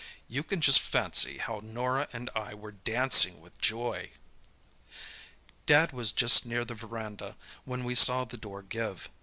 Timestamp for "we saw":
7.83-8.25